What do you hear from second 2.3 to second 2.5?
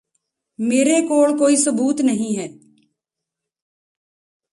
ਹੈ